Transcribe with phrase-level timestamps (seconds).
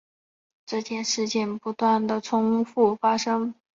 [0.65, 3.53] 这种事件不断地重覆发生。